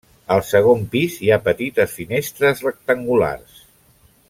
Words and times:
Al 0.35 0.39
segon 0.51 0.79
pis 0.95 1.17
hi 1.25 1.29
ha 1.33 1.37
petites 1.49 1.93
finestres 1.99 2.65
rectangulars. 2.69 3.63